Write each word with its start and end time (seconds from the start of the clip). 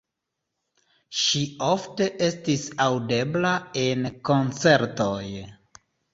Ŝi 1.23 1.41
ofte 1.65 2.07
estis 2.29 2.65
aŭdebla 2.87 3.53
en 3.83 4.11
koncertoj. 4.33 5.23